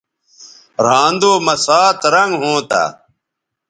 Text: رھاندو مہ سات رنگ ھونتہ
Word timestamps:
رھاندو 0.85 1.31
مہ 1.45 1.55
سات 1.65 1.99
رنگ 2.13 2.33
ھونتہ 2.41 2.83